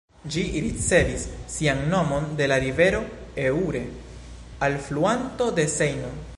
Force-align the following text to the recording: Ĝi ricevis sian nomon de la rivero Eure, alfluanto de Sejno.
Ĝi 0.35 0.43
ricevis 0.63 1.25
sian 1.55 1.81
nomon 1.91 2.25
de 2.41 2.47
la 2.53 2.57
rivero 2.65 3.03
Eure, 3.45 3.85
alfluanto 4.69 5.55
de 5.61 5.71
Sejno. 5.79 6.15